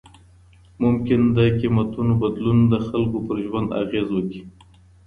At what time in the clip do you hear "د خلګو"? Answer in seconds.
2.71-3.19